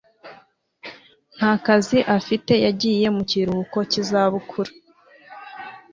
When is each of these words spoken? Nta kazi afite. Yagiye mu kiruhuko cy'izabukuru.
Nta 1.37 1.51
kazi 1.65 1.97
afite. 2.17 2.53
Yagiye 2.65 3.07
mu 3.15 3.23
kiruhuko 3.29 3.77
cy'izabukuru. 3.89 4.71